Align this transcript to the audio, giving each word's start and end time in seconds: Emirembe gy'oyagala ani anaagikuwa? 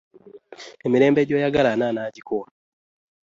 Emirembe 0.85 1.27
gy'oyagala 1.27 1.69
ani 1.71 1.83
anaagikuwa? 1.89 2.47